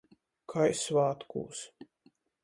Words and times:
Kai 0.53 0.69
svātkūs. 0.79 1.61